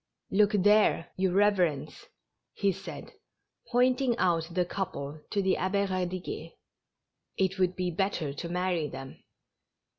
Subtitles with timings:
[0.31, 2.07] "Look there, your reverence,"
[2.55, 3.11] he said,
[3.71, 6.53] pointing out the couple to tlie Abbe Eadiguet.
[7.37, 9.23] ''It would be better to marry them."